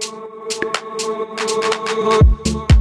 [0.00, 0.22] Thank
[2.46, 2.71] you.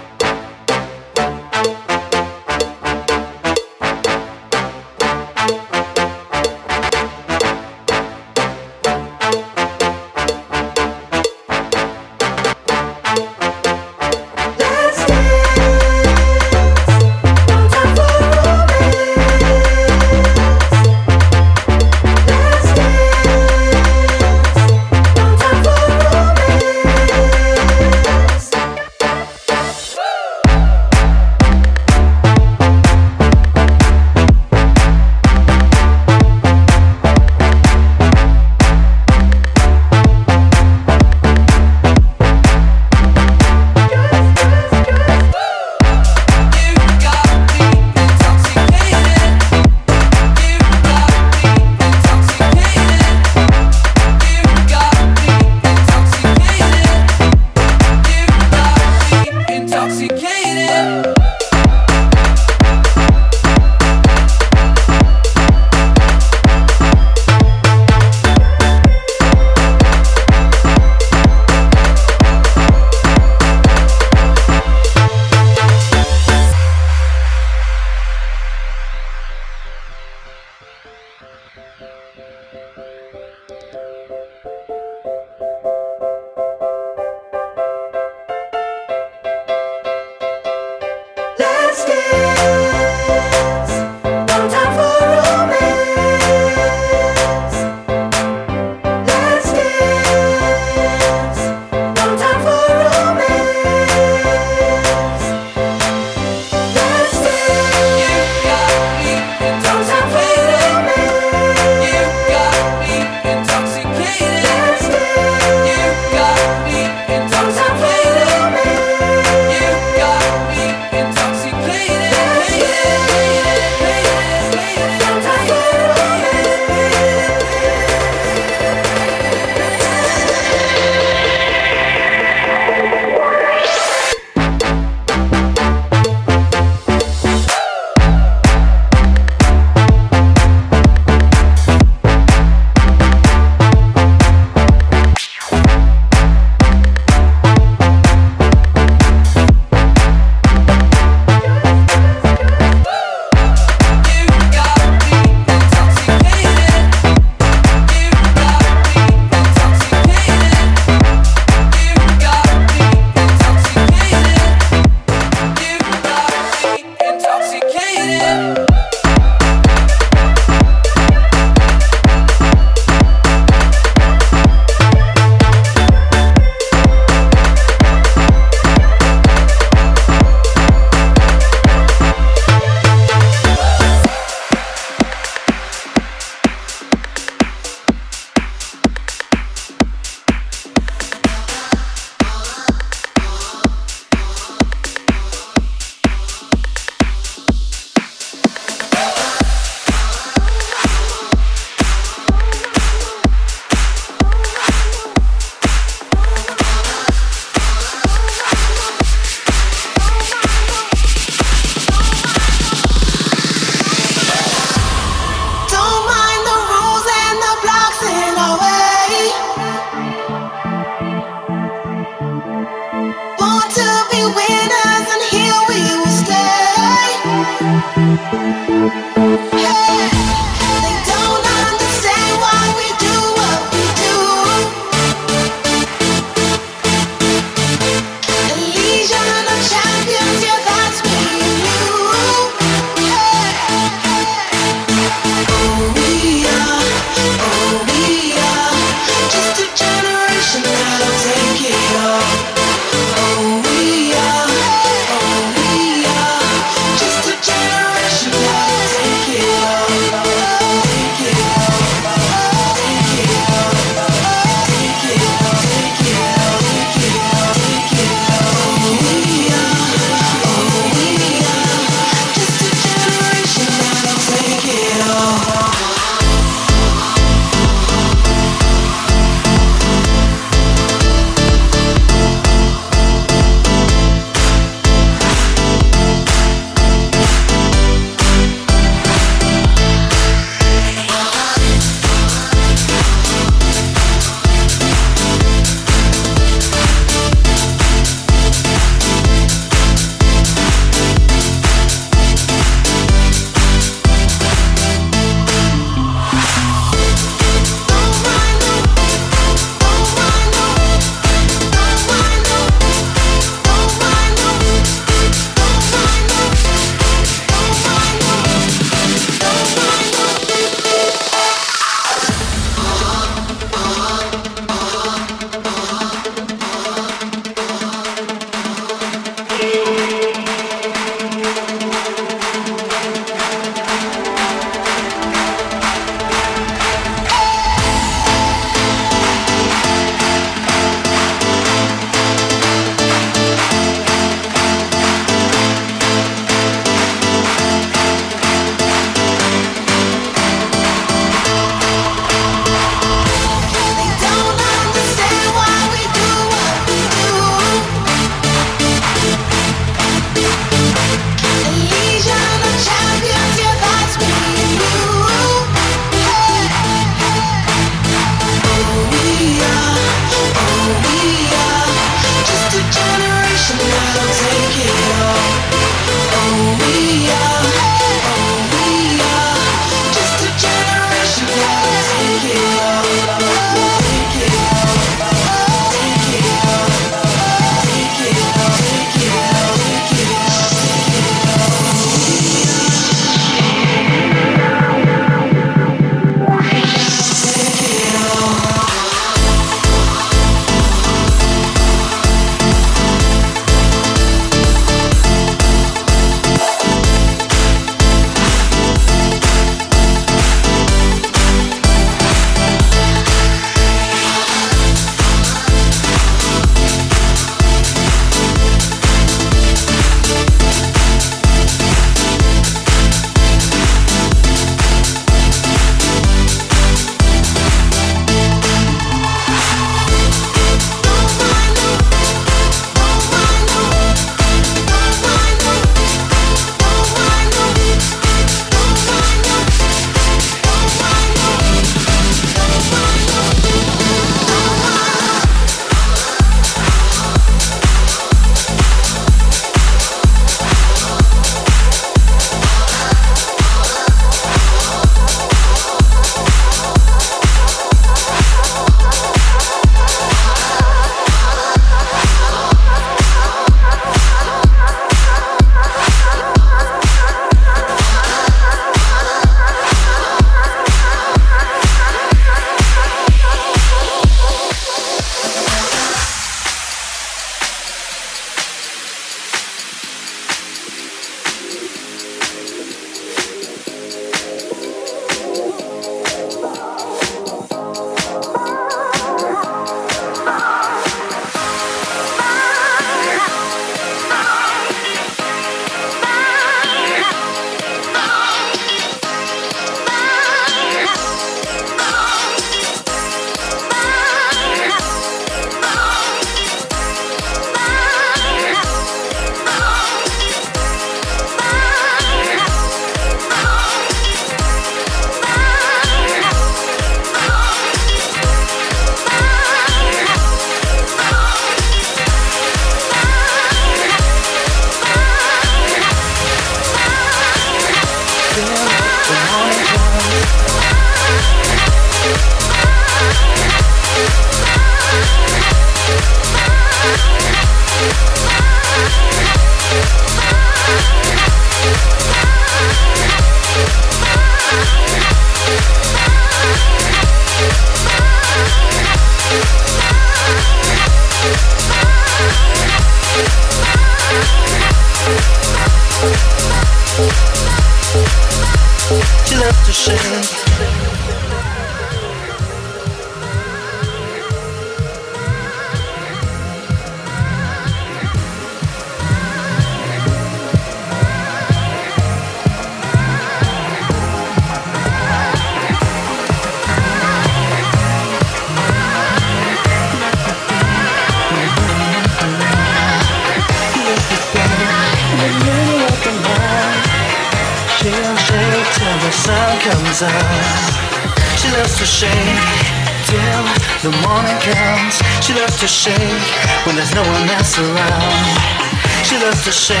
[599.68, 600.00] to shake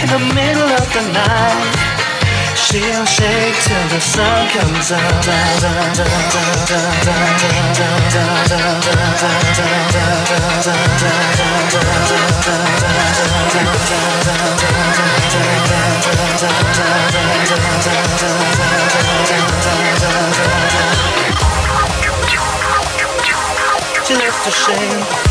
[0.00, 1.74] in the middle of the night.
[2.54, 5.24] She'll shake till the sun comes up.
[24.06, 25.22] She loves to shake.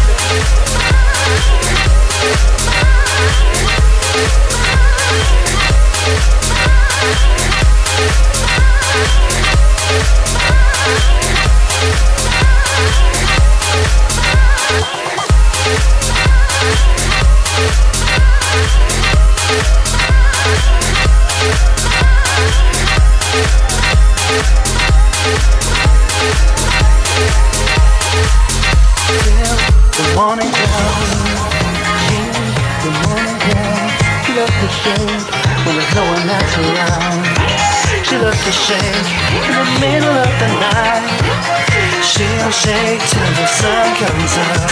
[38.72, 39.11] shake
[39.47, 41.03] in the middle of the night.
[42.03, 44.72] She'll shake till the sun comes up.